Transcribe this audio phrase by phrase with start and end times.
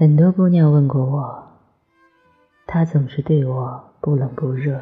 [0.00, 1.46] 很多姑娘问过我，
[2.66, 4.80] 他总是对我不冷不热，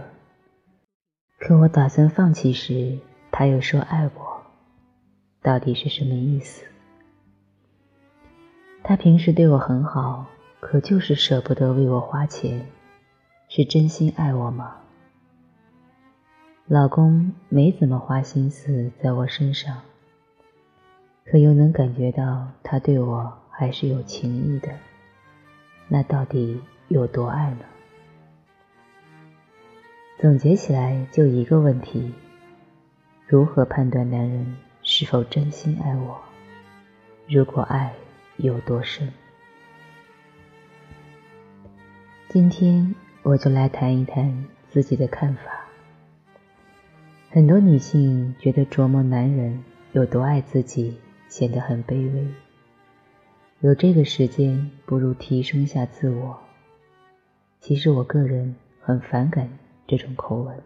[1.41, 3.01] 可我打算放弃时，
[3.33, 4.43] 他又说爱我，
[5.43, 6.65] 到底是什么意思？
[8.85, 10.25] 他平时对我很好，
[10.61, 12.65] 可就是舍不得为我花钱，
[13.49, 14.77] 是真心爱我吗？
[16.69, 19.79] 老公没怎么花心思在我身上，
[21.25, 24.69] 可又能感觉到他对我还是有情意的。
[25.89, 27.65] 那到底有多爱呢？
[30.19, 32.13] 总结起来就一个问题：
[33.27, 36.21] 如何判断男人是否真心爱我？
[37.27, 37.95] 如果爱
[38.37, 39.13] 有多深？
[42.29, 45.43] 今天我就来谈一谈自己的看法。
[47.31, 52.27] 很多女性觉得琢磨男人有多爱自己显得很卑微。
[53.61, 56.39] 有这个时间，不如提升下自我。
[57.59, 59.51] 其实我个人很反感
[59.85, 60.63] 这种口吻，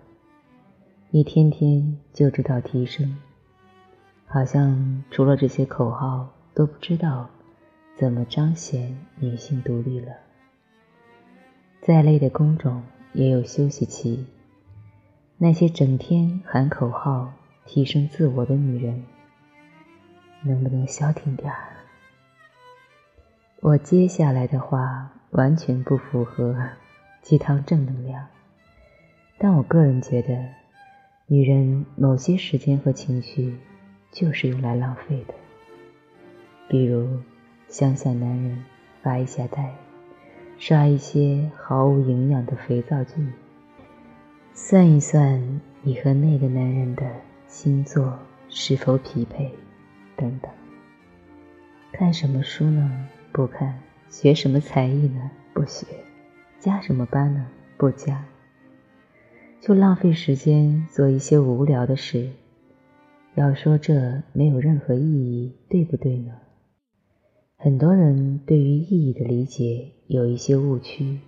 [1.10, 3.16] 一天天就知道提升，
[4.26, 7.30] 好像除了这些口号都不知道
[7.96, 10.12] 怎么彰显女性独立了。
[11.80, 12.82] 再累的工种
[13.14, 14.26] 也有休息期，
[15.38, 17.32] 那些整天喊口号
[17.64, 19.02] 提升自我的女人，
[20.42, 21.78] 能不能消停点儿？
[23.64, 26.56] 我接下来的话完全不符合
[27.22, 28.26] 鸡汤正能量，
[29.38, 30.46] 但我个人觉得，
[31.28, 33.56] 女人某些时间和情绪
[34.10, 35.34] 就是用来浪费的。
[36.68, 37.20] 比如
[37.68, 38.64] 想想男人
[39.00, 39.72] 发一下呆，
[40.58, 43.14] 刷一些毫无营养的肥皂剧，
[44.52, 47.08] 算一算你和那个男人的
[47.46, 48.18] 星座
[48.48, 49.52] 是否匹配，
[50.16, 50.50] 等等。
[51.92, 53.06] 看什么书呢？
[53.32, 53.80] 不看，
[54.10, 55.30] 学什么才艺呢？
[55.54, 55.86] 不学，
[56.60, 57.46] 加什么班呢？
[57.78, 58.26] 不加，
[59.58, 62.30] 就浪费时间做一些无聊的事。
[63.34, 66.32] 要说这没有任何意义，对不对呢？
[67.56, 71.20] 很多人对于意义的理解有一些误区，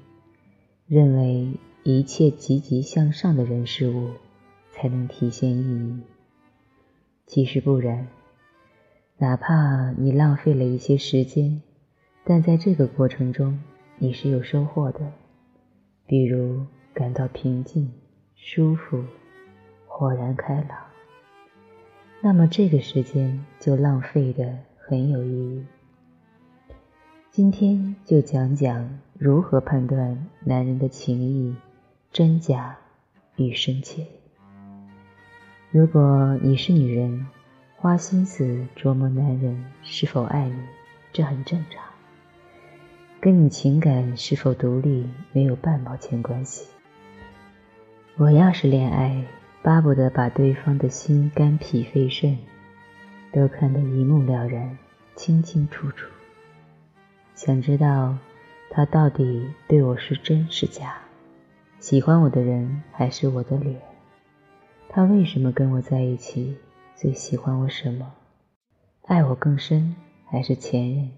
[0.86, 4.10] 认为一切积极向上的人事物
[4.70, 6.02] 才能体现意义。
[7.26, 8.08] 其实不然，
[9.16, 11.62] 哪怕你浪费了一些时间。
[12.26, 13.60] 但在这个过程中，
[13.98, 15.12] 你是有收获的，
[16.06, 16.64] 比如
[16.94, 17.92] 感到平静、
[18.34, 19.04] 舒服、
[19.86, 20.78] 豁然开朗。
[22.22, 25.66] 那么这个时间就浪费的很有意义。
[27.30, 31.54] 今天就讲讲如何判断男人的情谊
[32.10, 32.78] 真假
[33.36, 34.06] 与深切。
[35.70, 37.26] 如果你是女人，
[37.76, 40.56] 花心思琢磨男人是否爱你，
[41.12, 41.84] 这很正常。
[43.24, 46.68] 跟你情感是否独立没有半毛钱关系。
[48.18, 49.24] 我要是恋爱，
[49.62, 52.36] 巴不得把对方的心肝脾肺肾
[53.32, 54.76] 都看得一目了然、
[55.16, 56.06] 清清楚楚。
[57.34, 58.14] 想知道
[58.68, 60.98] 他到底对我是真是假，
[61.80, 63.80] 喜欢我的人还是我的脸？
[64.90, 66.58] 他为什么跟我在一起？
[66.94, 68.12] 最喜欢我什么？
[69.06, 69.96] 爱我更深
[70.26, 71.10] 还是前任？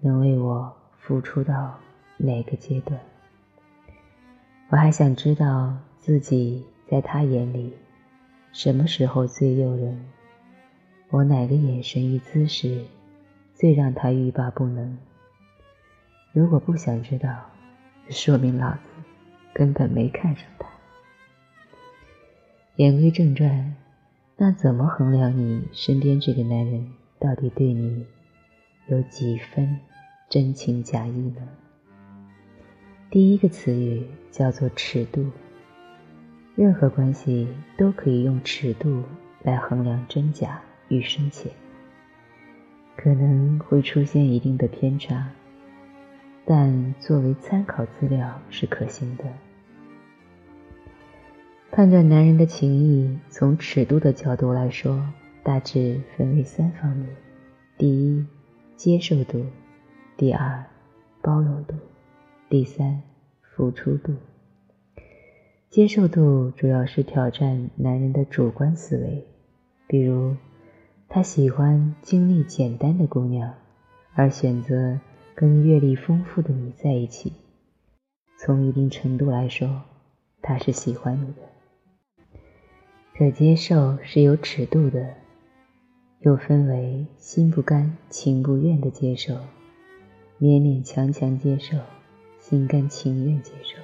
[0.00, 0.76] 能为我？
[1.06, 1.78] 付出到
[2.16, 2.98] 哪个阶段？
[4.70, 7.72] 我还想知道自己在他眼里
[8.52, 10.04] 什么时候最诱人，
[11.10, 12.84] 我哪个眼神与姿势
[13.54, 14.98] 最让他欲罢不能？
[16.32, 17.52] 如果不想知道，
[18.10, 18.80] 说明老子
[19.54, 20.66] 根本没看上他。
[22.74, 23.76] 言归正传，
[24.36, 26.90] 那怎么衡量你身边这个男人
[27.20, 28.04] 到底对你
[28.88, 29.78] 有几分？
[30.28, 31.48] 真情假意呢？
[33.10, 35.24] 第一个词语叫做尺度。
[36.56, 39.04] 任何关系都可以用尺度
[39.42, 41.52] 来衡量真假与深浅，
[42.96, 45.30] 可能会出现一定的偏差，
[46.44, 49.24] 但作为参考资料是可行的。
[51.70, 55.06] 判断男人的情谊，从尺度的角度来说，
[55.44, 57.08] 大致分为三方面：
[57.78, 58.26] 第一，
[58.74, 59.46] 接受度。
[60.16, 60.64] 第二，
[61.20, 61.74] 包容度；
[62.48, 63.02] 第三，
[63.42, 64.14] 付出度。
[65.68, 69.26] 接受度主要是挑战男人的主观思维，
[69.86, 70.34] 比如
[71.06, 73.56] 他喜欢经历简单的姑娘，
[74.14, 74.98] 而选择
[75.34, 77.34] 跟阅历丰富的你在一起。
[78.38, 79.82] 从一定程度来说，
[80.40, 81.42] 他是喜欢你的。
[83.14, 85.14] 可接受是有尺度的，
[86.20, 89.34] 又分为心不甘情不愿的接受。
[90.38, 91.78] 勉勉强强接受，
[92.38, 93.78] 心甘情愿接受。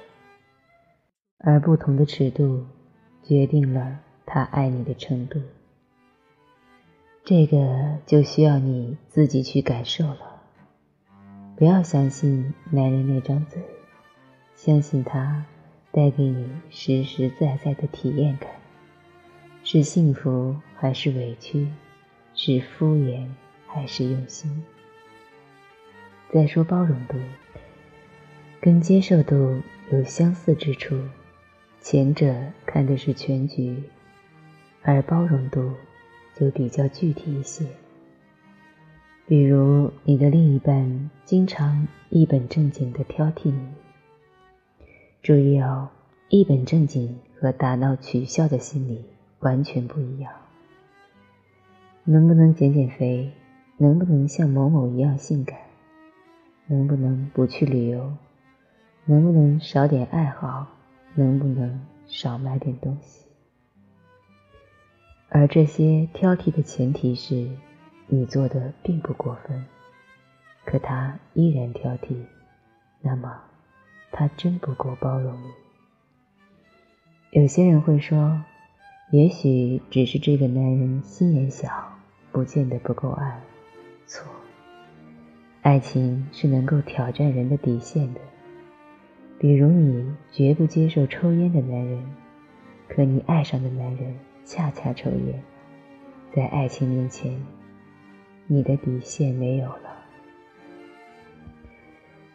[1.39, 2.65] 而不同的尺度，
[3.23, 5.41] 决定了他爱你的程度。
[7.25, 10.41] 这个就需要你自己去感受了。
[11.55, 13.61] 不要相信男人那张嘴，
[14.55, 15.45] 相信他
[15.91, 18.49] 带给你实实在在的体验感。
[19.63, 21.67] 是幸福还是委屈？
[22.35, 23.27] 是敷衍
[23.65, 24.63] 还是用心？
[26.33, 27.15] 再说包容度，
[28.59, 30.99] 跟接受度有相似之处，
[31.79, 32.33] 前者
[32.65, 33.83] 看的是全局，
[34.81, 35.73] 而包容度
[36.33, 37.63] 就比较具体一些。
[39.27, 43.69] 比如你的另一半经常一本正经的挑剔你，
[45.21, 45.89] 注意哦，
[46.29, 49.05] 一本正经和打闹取笑的心理。
[49.41, 50.31] 完全不一样。
[52.05, 53.29] 能不能减减肥？
[53.77, 55.59] 能不能像某某一样性感？
[56.67, 58.15] 能不能不去旅游？
[59.05, 60.67] 能不能少点爱好？
[61.15, 63.25] 能不能少买点东西？
[65.29, 67.49] 而这些挑剔的前提是，
[68.07, 69.65] 你做的并不过分，
[70.65, 72.25] 可他依然挑剔，
[73.01, 73.41] 那么
[74.11, 75.47] 他真不够包容你。
[77.41, 78.43] 有些人会说。
[79.11, 81.69] 也许只是这个男人心眼小，
[82.31, 83.39] 不见得不够爱。
[84.07, 84.25] 错，
[85.63, 88.19] 爱情是能够挑战人的底线的。
[89.39, 92.03] 比如你绝不接受抽烟的男人，
[92.89, 94.13] 可你爱上的男人
[94.43, 95.41] 恰恰抽烟，
[96.35, 97.41] 在爱情面前，
[98.45, 100.03] 你的底线没有了。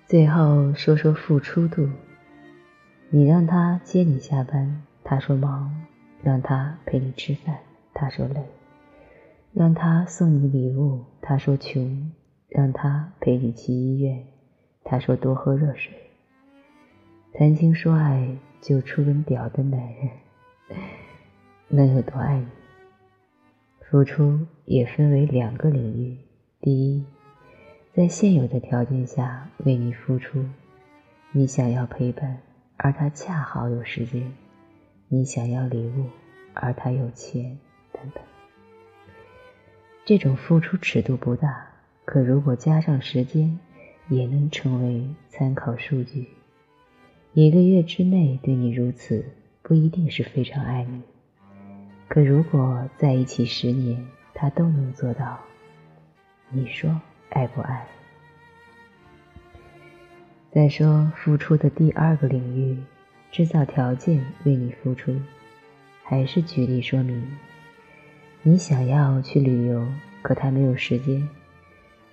[0.07, 1.87] 最后说说付出度，
[3.11, 5.75] 你让他接你下班，他说忙。
[6.21, 7.57] 让他陪你吃饭，
[7.95, 8.43] 他说累；
[9.53, 12.11] 让他送你礼物，他说穷；
[12.49, 14.25] 让他陪你去医院，
[14.83, 15.93] 他说多喝热水。
[17.35, 20.11] 谈情说爱就出根屌的男人，
[21.69, 22.47] 能有多爱你？
[23.91, 26.17] 付出也分为两个领域：
[26.61, 27.05] 第一，
[27.93, 30.45] 在现有的条件下为你付出，
[31.33, 32.41] 你想要陪伴，
[32.77, 34.33] 而他恰好有时间。
[35.09, 36.07] 你想要礼物，
[36.53, 37.59] 而他有钱，
[37.93, 38.23] 等等。
[40.05, 41.68] 这种付出尺度不大，
[42.11, 43.59] 可如果加上时间，
[44.09, 46.27] 也能成为参考数据。
[47.35, 49.23] 一个月之内对你如此，
[49.61, 51.03] 不一定是非常爱你。
[52.09, 55.39] 可如果在一起十年，他都能做到，
[56.49, 57.87] 你说爱不爱？
[60.51, 62.79] 再说付出的第二个领域。
[63.31, 65.15] 制造条件为你付出，
[66.03, 67.23] 还是举例说明？
[68.43, 69.87] 你想要去旅游，
[70.23, 71.29] 可他没有时间，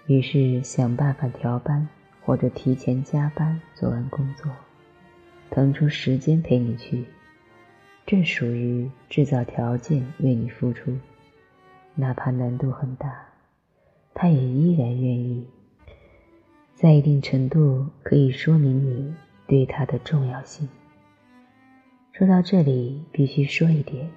[0.07, 1.87] 于是想办法调班
[2.21, 4.51] 或者提前加班做完工作，
[5.49, 7.05] 腾出时间陪你去。
[8.05, 10.95] 这属于制造条件为你付出，
[11.95, 13.29] 哪怕难度很大，
[14.13, 15.47] 他也依然愿意。
[16.75, 19.11] 在一定程度可以说明你
[19.47, 20.69] 对他的重要性。
[22.11, 24.07] 说到这里，必须说一点：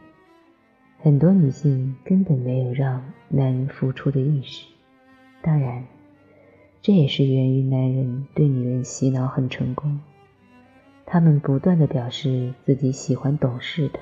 [1.00, 4.66] 很多女性根本没有让男人付出的意识。
[5.48, 5.82] 当然，
[6.82, 9.98] 这也是源于男人对女人洗脑很成功。
[11.06, 13.98] 他们不断的表示自己喜欢懂事的、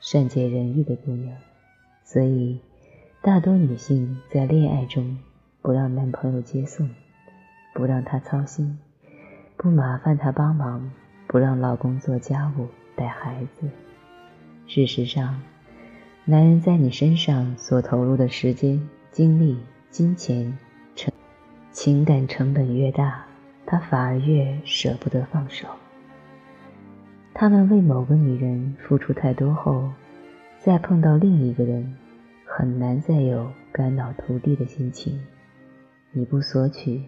[0.00, 1.36] 善解人意的姑娘，
[2.02, 2.58] 所以
[3.22, 5.16] 大多女性在恋爱中
[5.62, 6.90] 不让男朋友接送，
[7.72, 8.76] 不让他操心，
[9.56, 10.90] 不麻烦他帮忙，
[11.28, 12.66] 不让老公做家务。
[12.96, 13.68] 带孩子。
[14.66, 15.40] 事实上，
[16.24, 19.56] 男人在你身上所投入的时间、精力、
[19.88, 20.58] 金钱、
[21.72, 23.24] 情感成本越大，
[23.64, 25.68] 他反而越舍不得放手。
[27.32, 29.90] 他们为某个女人付出太多后，
[30.58, 31.96] 再碰到另一个人，
[32.44, 35.20] 很难再有肝脑涂地的心情。
[36.12, 37.04] 你不索取，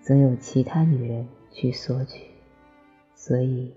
[0.00, 2.26] 总有其他女人去索取，
[3.14, 3.74] 所以。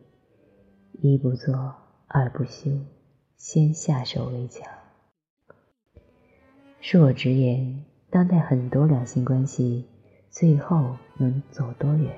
[1.02, 1.76] 一不做
[2.08, 2.72] 二不休，
[3.36, 4.66] 先下手为强。
[6.82, 9.90] 恕我直言，当代很多两性关系
[10.36, 12.14] 最后能走多远，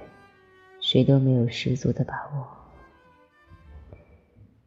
[0.82, 2.48] 谁都没有十足的把握。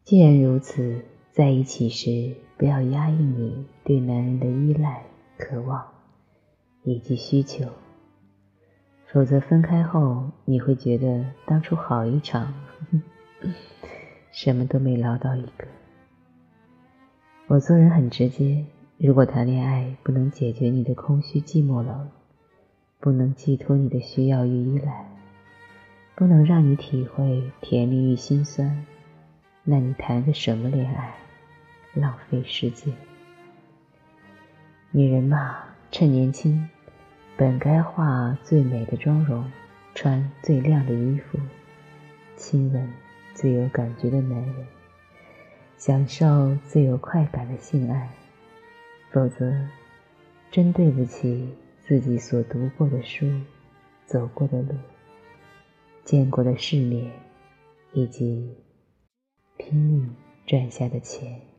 [0.05, 1.03] 既然如此，
[1.33, 5.03] 在一起时不要压抑你对男人的依赖、
[5.37, 5.85] 渴望
[6.83, 7.67] 以及需求，
[9.07, 12.53] 否则分开后你会觉得当初好一场。
[14.31, 15.67] 什么都没捞到一个。
[17.47, 18.65] 我做人很直接，
[18.97, 22.09] 如果谈恋爱不能解决你的空虚寂寞冷，
[23.01, 25.09] 不能寄托你的需要与依赖，
[26.13, 28.85] 不能让你体会甜蜜与心酸，
[29.63, 31.15] 那你谈个什么恋爱？
[31.95, 32.93] 浪费时间。
[34.91, 36.69] 女人嘛，趁年轻，
[37.35, 39.51] 本该化最美的妆容，
[39.95, 41.39] 穿最亮的衣服，
[42.35, 42.87] 亲吻
[43.33, 44.67] 最有感觉的男人，
[45.75, 48.09] 享受最有快感的性爱，
[49.09, 49.51] 否则，
[50.51, 51.49] 真对不起。
[51.83, 53.25] 自己所读过的书，
[54.05, 54.75] 走过的路，
[56.05, 57.11] 见过的世面，
[57.91, 58.55] 以及
[59.57, 61.50] 拼命赚下的钱。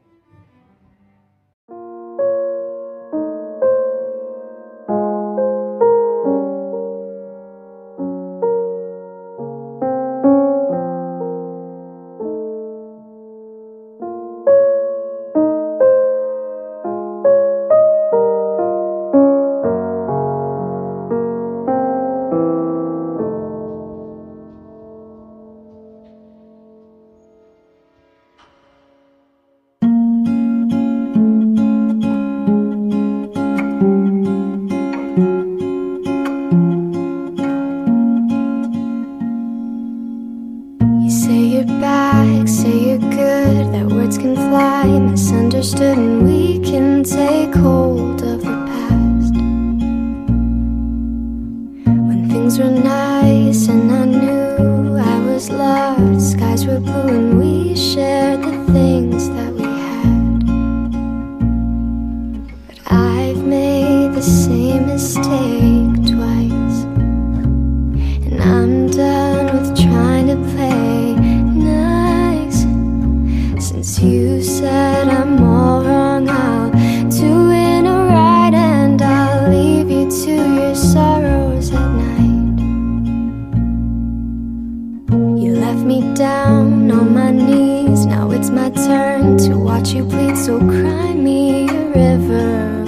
[85.82, 88.06] me down on my knees.
[88.06, 92.81] Now it's my turn to watch you bleed, so cry me a river.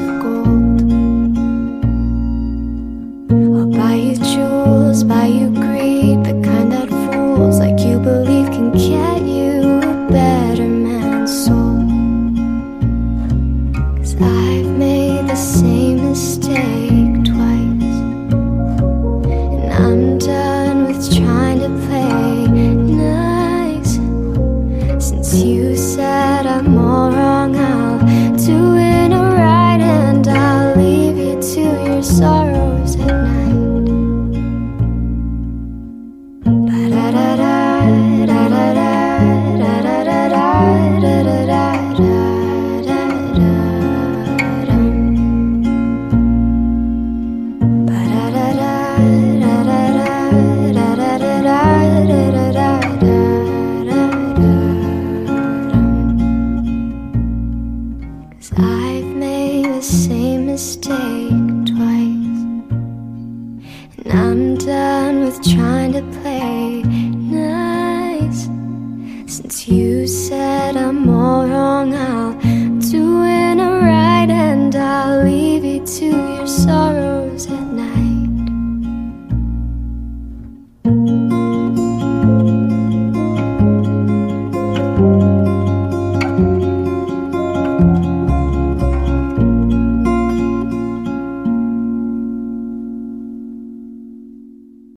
[69.63, 72.33] You said I'm all wrong, I'll
[72.81, 77.74] do it right and I'll leave you to your sorrows and